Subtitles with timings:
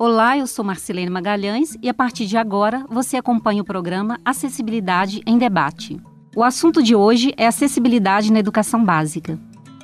[0.00, 5.20] Olá, eu sou Marcelene Magalhães e a partir de agora você acompanha o programa Acessibilidade
[5.26, 6.00] em Debate.
[6.36, 9.36] O assunto de hoje é acessibilidade na educação básica.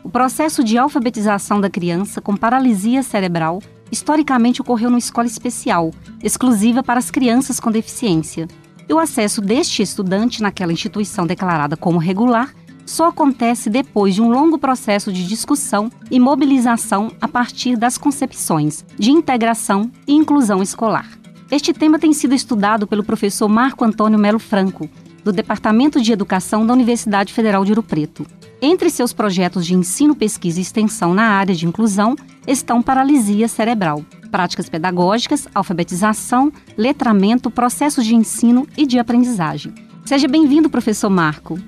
[0.05, 3.61] O processo de alfabetização da criança com paralisia cerebral
[3.91, 5.91] historicamente ocorreu numa escola especial,
[6.23, 8.47] exclusiva para as crianças com deficiência.
[8.89, 12.55] E o acesso deste estudante naquela instituição declarada como regular
[12.87, 18.85] só acontece depois de um longo processo de discussão e mobilização a partir das concepções
[18.99, 21.09] de integração e inclusão escolar.
[21.51, 24.89] Este tema tem sido estudado pelo professor Marco Antônio Melo Franco,
[25.23, 28.27] do Departamento de Educação da Universidade Federal de Ouro Preto.
[28.61, 34.05] Entre seus projetos de ensino, pesquisa e extensão na área de inclusão estão paralisia cerebral,
[34.31, 39.73] práticas pedagógicas, alfabetização, letramento, processos de ensino e de aprendizagem.
[40.05, 41.59] Seja bem-vindo, professor Marco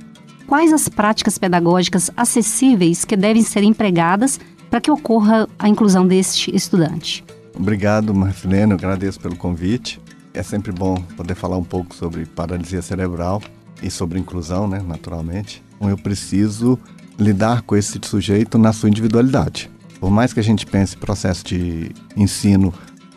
[0.47, 4.39] quais as práticas pedagógicas acessíveis que devem ser empregadas
[4.71, 7.25] para que ocorra a inclusão deste estudante.
[7.55, 10.01] Obrigado, Marcelino, agradeço pelo convite.
[10.35, 13.43] É sempre bom poder falar um pouco sobre paralisia cerebral
[13.83, 15.63] e sobre inclusão, né, naturalmente.
[15.81, 16.79] Eu preciso
[17.19, 19.71] lidar com esse sujeito na sua individualidade.
[19.99, 22.73] Por mais que a gente pense processo de ensino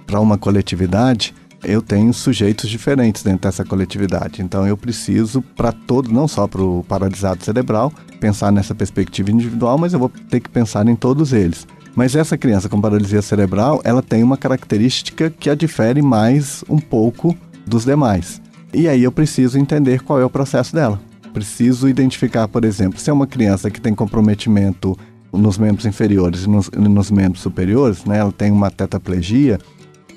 [0.08, 4.42] para uma coletividade, eu tenho sujeitos diferentes dentro dessa coletividade.
[4.42, 9.78] Então eu preciso, para todo, não só para o paralisado cerebral, pensar nessa perspectiva individual,
[9.78, 11.68] mas eu vou ter que pensar em todos eles.
[11.96, 16.78] Mas essa criança com paralisia cerebral, ela tem uma característica que a difere mais um
[16.78, 17.36] pouco
[17.66, 18.42] dos demais.
[18.74, 21.00] E aí eu preciso entender qual é o processo dela.
[21.34, 24.98] Preciso identificar, por exemplo, se é uma criança que tem comprometimento
[25.32, 28.18] nos membros inferiores e nos, nos membros superiores, né?
[28.18, 29.60] Ela tem uma tetraplegia,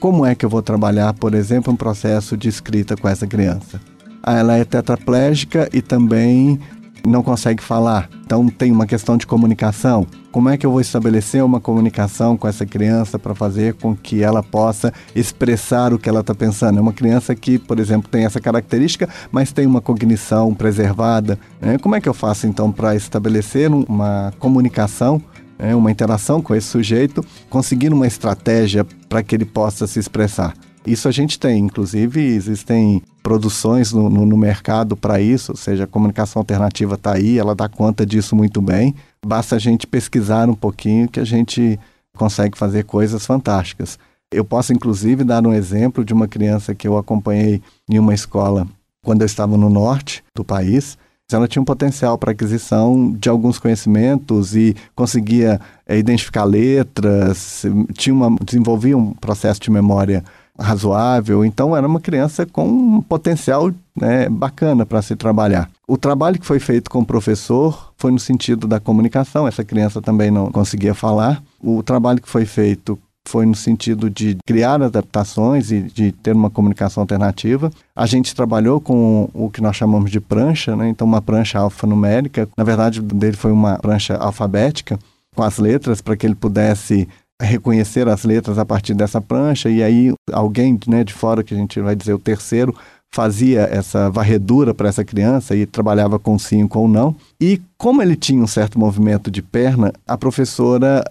[0.03, 3.81] como é que eu vou trabalhar, por exemplo, um processo de escrita com essa criança?
[4.21, 6.59] Ah, ela é tetraplégica e também
[7.07, 10.05] não consegue falar, então tem uma questão de comunicação.
[10.33, 14.25] Como é que eu vou estabelecer uma comunicação com essa criança para fazer com que
[14.25, 16.79] ela possa expressar o que ela está pensando?
[16.79, 21.39] É uma criança que, por exemplo, tem essa característica, mas tem uma cognição preservada.
[21.61, 21.79] Né?
[21.79, 25.23] Como é que eu faço então para estabelecer uma comunicação
[25.59, 30.55] é, uma interação com esse sujeito, conseguindo uma estratégia para que ele possa se expressar.
[30.85, 35.85] Isso a gente tem, inclusive existem produções no, no, no mercado para isso, ou seja,
[35.85, 38.95] a comunicação alternativa está aí, ela dá conta disso muito bem.
[39.25, 41.79] Basta a gente pesquisar um pouquinho que a gente
[42.17, 43.99] consegue fazer coisas fantásticas.
[44.33, 48.67] Eu posso, inclusive, dar um exemplo de uma criança que eu acompanhei em uma escola
[49.05, 50.99] quando eu estava no norte do país
[51.33, 58.15] ela tinha um potencial para aquisição de alguns conhecimentos e conseguia é, identificar letras, tinha
[58.15, 60.25] uma, desenvolvia um processo de memória
[60.59, 65.71] razoável, então era uma criança com um potencial né, bacana para se trabalhar.
[65.89, 70.01] O trabalho que foi feito com o professor foi no sentido da comunicação, essa criança
[70.01, 71.43] também não conseguia falar.
[71.61, 76.51] O trabalho que foi feito foi no sentido de criar adaptações e de ter uma
[76.51, 77.71] comunicação alternativa.
[77.95, 80.89] A gente trabalhou com o que nós chamamos de prancha, né?
[80.89, 82.49] então uma prancha alfanumérica.
[82.57, 84.99] Na verdade, dele foi uma prancha alfabética
[85.35, 87.09] com as letras para que ele pudesse
[87.41, 91.57] reconhecer as letras a partir dessa prancha e aí alguém né, de fora, que a
[91.57, 92.75] gente vai dizer o terceiro,
[93.15, 97.15] fazia essa varredura para essa criança e trabalhava com sim ou não.
[97.41, 101.05] E como ele tinha um certo movimento de perna, a professora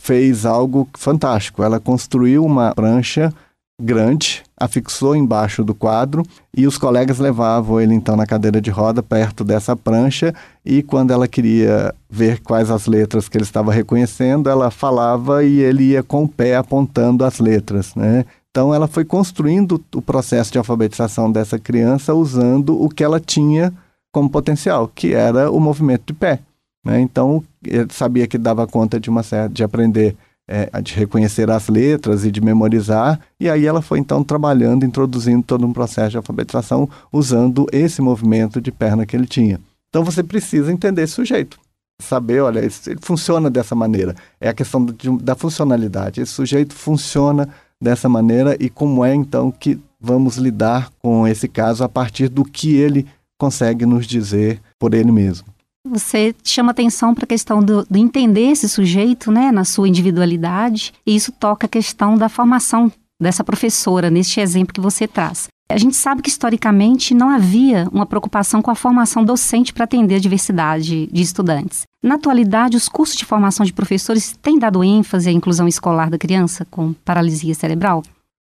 [0.00, 1.62] fez algo fantástico.
[1.62, 3.32] Ela construiu uma prancha
[3.80, 6.22] grande, afixou embaixo do quadro
[6.56, 10.34] e os colegas levavam ele então na cadeira de roda perto dessa prancha
[10.64, 15.60] e quando ela queria ver quais as letras que ele estava reconhecendo, ela falava e
[15.60, 18.24] ele ia com o pé apontando as letras, né?
[18.50, 23.70] Então ela foi construindo o processo de alfabetização dessa criança usando o que ela tinha
[24.10, 26.40] como potencial, que era o movimento de pé.
[26.86, 27.00] Né?
[27.00, 30.16] Então, ele sabia que dava conta de uma certa, de aprender,
[30.46, 33.18] é, de reconhecer as letras e de memorizar.
[33.40, 38.60] E aí ela foi então trabalhando, introduzindo todo um processo de alfabetização usando esse movimento
[38.60, 39.60] de perna que ele tinha.
[39.88, 41.58] Então você precisa entender esse sujeito.
[42.00, 44.14] Saber, olha, ele funciona dessa maneira.
[44.40, 44.86] É a questão
[45.20, 46.20] da funcionalidade.
[46.20, 47.48] Esse sujeito funciona
[47.82, 52.44] dessa maneira e como é então que vamos lidar com esse caso a partir do
[52.44, 53.06] que ele
[53.36, 55.55] consegue nos dizer por ele mesmo.
[55.86, 60.92] Você chama atenção para a questão do, do, entender esse sujeito, né, na sua individualidade,
[61.06, 62.90] e isso toca a questão da formação
[63.20, 65.48] dessa professora, neste exemplo que você traz.
[65.68, 70.14] A gente sabe que historicamente não havia uma preocupação com a formação docente para atender
[70.14, 71.82] a diversidade de estudantes.
[72.02, 76.18] Na atualidade, os cursos de formação de professores têm dado ênfase à inclusão escolar da
[76.18, 78.04] criança com paralisia cerebral?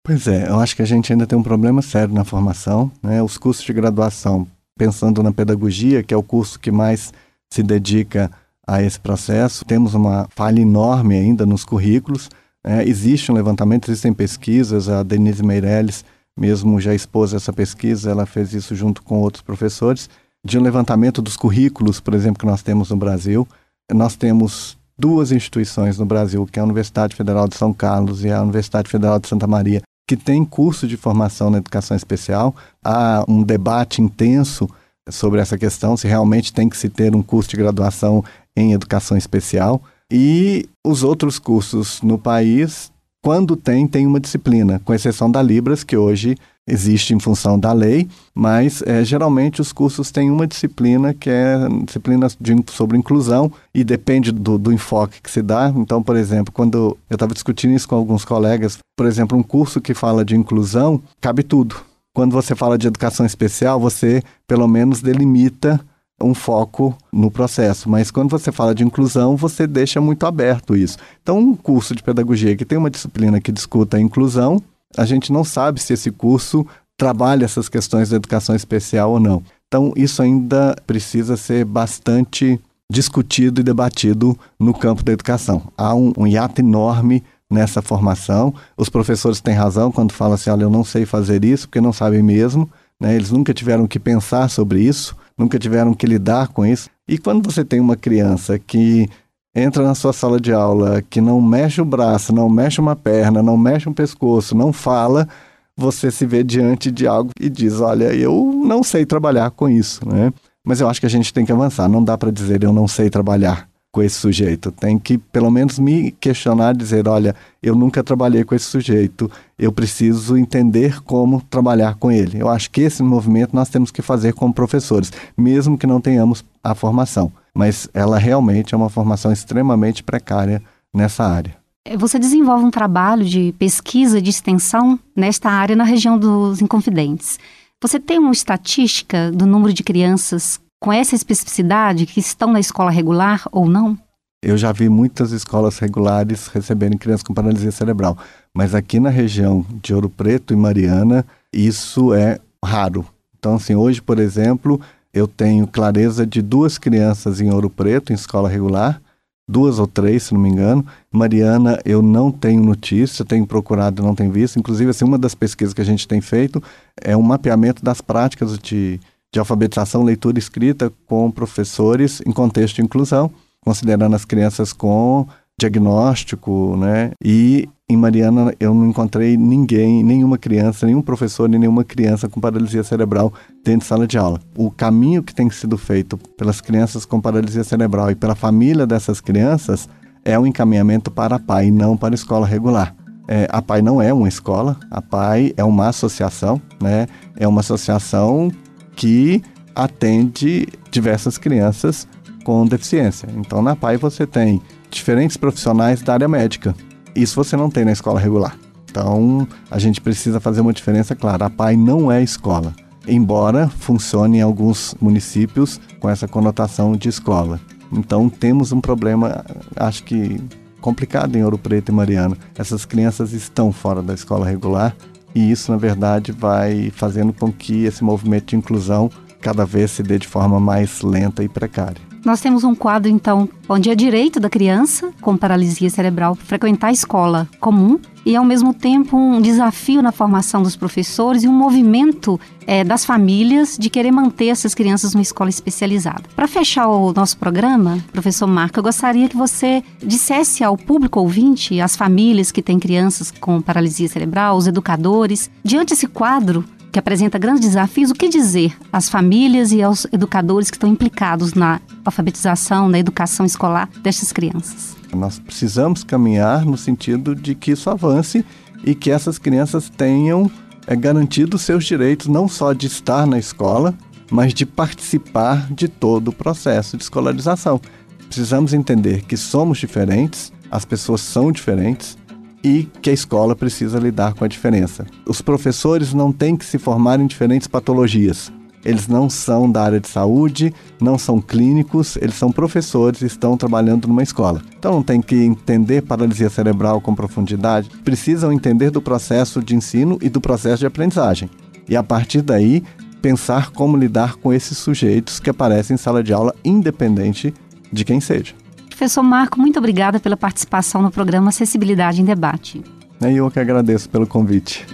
[0.02, 2.90] Pois é, eu acho que a gente ainda tem um problema sério na formação.
[3.02, 3.22] Né?
[3.22, 4.46] Os cursos de graduação,
[4.76, 7.12] pensando na pedagogia, que é o curso que mais
[7.52, 8.30] se dedica
[8.66, 12.30] a esse processo, temos uma falha enorme ainda nos currículos.
[12.64, 16.04] É, existe um levantamento, existem pesquisas, a Denise Meirelles
[16.36, 20.08] mesmo já expôs essa pesquisa, ela fez isso junto com outros professores,
[20.44, 23.46] de um levantamento dos currículos, por exemplo, que nós temos no Brasil.
[23.92, 28.30] Nós temos duas instituições no Brasil, que é a Universidade Federal de São Carlos e
[28.30, 32.54] a Universidade Federal de Santa Maria, que tem curso de formação na educação especial.
[32.84, 34.68] Há um debate intenso
[35.08, 38.22] sobre essa questão, se realmente tem que se ter um curso de graduação
[38.54, 39.80] em educação especial.
[40.10, 42.92] E os outros cursos no país,
[43.22, 46.36] quando tem, tem uma disciplina, com exceção da Libras, que hoje
[46.66, 51.56] existe em função da lei, mas é, geralmente os cursos têm uma disciplina que é
[51.84, 55.72] disciplina de, sobre inclusão e depende do, do enfoque que se dá.
[55.76, 59.80] Então, por exemplo, quando eu estava discutindo isso com alguns colegas, por exemplo, um curso
[59.80, 61.76] que fala de inclusão, cabe tudo.
[62.14, 65.80] Quando você fala de educação especial, você pelo menos delimita
[66.20, 70.96] um foco no processo, mas quando você fala de inclusão, você deixa muito aberto isso.
[71.20, 74.62] Então, um curso de pedagogia que tem uma disciplina que discuta a inclusão,
[74.96, 76.66] a gente não sabe se esse curso
[76.96, 79.42] trabalha essas questões da educação especial ou não.
[79.66, 82.60] Então, isso ainda precisa ser bastante
[82.90, 85.62] discutido e debatido no campo da educação.
[85.76, 88.54] Há um, um hiato enorme nessa formação.
[88.76, 91.92] Os professores têm razão quando falam assim: olha, eu não sei fazer isso, porque não
[91.92, 92.70] sabem mesmo.
[93.00, 93.16] Né?
[93.16, 96.88] Eles nunca tiveram que pensar sobre isso nunca tiveram que lidar com isso.
[97.08, 99.08] E quando você tem uma criança que
[99.54, 103.42] entra na sua sala de aula, que não mexe o braço, não mexe uma perna,
[103.42, 105.28] não mexe um pescoço, não fala,
[105.76, 110.06] você se vê diante de algo e diz: Olha, eu não sei trabalhar com isso,
[110.08, 110.32] né?
[110.64, 111.88] Mas eu acho que a gente tem que avançar.
[111.88, 114.70] Não dá para dizer eu não sei trabalhar com esse sujeito.
[114.70, 119.72] Tem que, pelo menos, me questionar, dizer: olha, eu nunca trabalhei com esse sujeito, eu
[119.72, 122.40] preciso entender como trabalhar com ele.
[122.40, 126.44] Eu acho que esse movimento nós temos que fazer como professores, mesmo que não tenhamos
[126.62, 127.32] a formação.
[127.54, 130.62] Mas ela realmente é uma formação extremamente precária
[130.92, 131.56] nessa área.
[131.84, 137.38] É, você desenvolve um trabalho de pesquisa de extensão nesta área na região dos Inconfidentes.
[137.80, 142.90] Você tem uma estatística do número de crianças com essa especificidade que estão na escola
[142.90, 143.98] regular ou não?
[144.42, 148.18] Eu já vi muitas escolas regulares receberem crianças com paralisia cerebral,
[148.52, 153.06] mas aqui na região de Ouro Preto e Mariana, isso é raro.
[153.38, 154.80] Então, assim, hoje, por exemplo,
[155.12, 159.00] eu tenho clareza de duas crianças em Ouro Preto, em escola regular,
[159.48, 160.84] duas ou três, se não me engano.
[161.12, 164.58] Mariana, eu não tenho notícia, tenho procurado, não tenho visto.
[164.58, 166.62] Inclusive, assim, uma das pesquisas que a gente tem feito
[167.00, 168.98] é um mapeamento das práticas de
[169.32, 173.30] de alfabetização, leitura e escrita com professores em contexto de inclusão,
[173.62, 175.26] considerando as crianças com
[175.58, 177.12] diagnóstico, né?
[177.24, 182.40] E em Mariana eu não encontrei ninguém, nenhuma criança, nenhum professor, nem nenhuma criança com
[182.40, 183.32] paralisia cerebral
[183.64, 184.40] dentro de sala de aula.
[184.56, 189.20] O caminho que tem sido feito pelas crianças com paralisia cerebral e pela família dessas
[189.20, 189.88] crianças
[190.24, 192.94] é um encaminhamento para a PAI, não para a escola regular.
[193.28, 197.06] É, a PAI não é uma escola, a PAI é uma associação, né?
[197.36, 198.50] É uma associação
[198.96, 199.42] que
[199.74, 202.06] atende diversas crianças
[202.44, 203.28] com deficiência.
[203.36, 206.74] Então, na PAI você tem diferentes profissionais da área médica.
[207.14, 208.56] Isso você não tem na escola regular.
[208.90, 211.46] Então, a gente precisa fazer uma diferença clara.
[211.46, 212.74] A PAI não é escola,
[213.06, 217.58] embora funcione em alguns municípios com essa conotação de escola.
[217.90, 219.44] Então, temos um problema,
[219.76, 220.38] acho que
[220.80, 222.36] complicado em Ouro Preto e Mariana.
[222.54, 224.94] Essas crianças estão fora da escola regular
[225.34, 230.02] e isso, na verdade, vai fazendo com que esse movimento de inclusão cada vez se
[230.02, 232.11] dê de forma mais lenta e precária.
[232.24, 236.92] Nós temos um quadro, então, onde é direito da criança com paralisia cerebral frequentar a
[236.92, 242.38] escola comum e, ao mesmo tempo, um desafio na formação dos professores e um movimento
[242.64, 246.22] é, das famílias de querer manter essas crianças numa escola especializada.
[246.36, 251.80] Para fechar o nosso programa, professor Marco, eu gostaria que você dissesse ao público ouvinte,
[251.80, 257.38] às famílias que têm crianças com paralisia cerebral, os educadores, diante desse quadro que apresenta
[257.38, 262.86] grandes desafios, o que dizer às famílias e aos educadores que estão implicados na alfabetização,
[262.86, 264.94] na educação escolar destas crianças?
[265.14, 268.44] Nós precisamos caminhar no sentido de que isso avance
[268.84, 270.50] e que essas crianças tenham
[270.86, 273.94] é, garantido seus direitos, não só de estar na escola,
[274.30, 277.80] mas de participar de todo o processo de escolarização.
[278.26, 282.16] Precisamos entender que somos diferentes, as pessoas são diferentes,
[282.64, 285.06] e que a escola precisa lidar com a diferença.
[285.26, 288.52] Os professores não têm que se formar em diferentes patologias.
[288.84, 293.56] Eles não são da área de saúde, não são clínicos, eles são professores e estão
[293.56, 294.60] trabalhando numa escola.
[294.76, 300.18] Então não tem que entender paralisia cerebral com profundidade, precisam entender do processo de ensino
[300.20, 301.48] e do processo de aprendizagem.
[301.88, 302.82] E a partir daí,
[303.20, 307.54] pensar como lidar com esses sujeitos que aparecem em sala de aula, independente
[307.92, 308.61] de quem seja.
[309.02, 312.84] Professor Marco, muito obrigada pela participação no programa Acessibilidade em Debate.
[313.20, 314.86] Eu que agradeço pelo convite.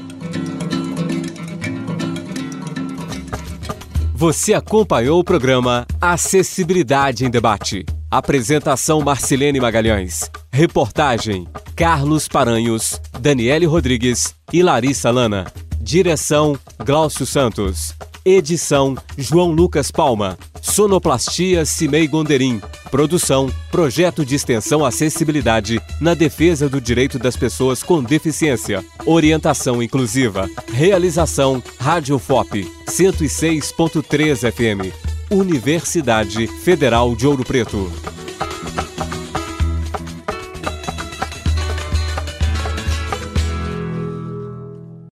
[4.15, 7.85] Você acompanhou o programa Acessibilidade em Debate.
[8.11, 10.31] Apresentação Marcilene Magalhães.
[10.51, 11.47] Reportagem
[11.77, 15.53] Carlos Paranhos, Daniele Rodrigues e Larissa Lana.
[15.83, 17.95] Direção Glaucio Santos.
[18.29, 20.39] Edição João Lucas Palma.
[20.61, 22.61] Sonoplastia Cimei Gonderim.
[22.91, 28.85] Produção Projeto de Extensão Acessibilidade na defesa do direito das pessoas com deficiência.
[29.07, 30.47] Orientação inclusiva.
[30.71, 34.93] Realização Rádio FOP 106.3 FM.
[35.31, 37.91] Universidade Federal de Ouro Preto.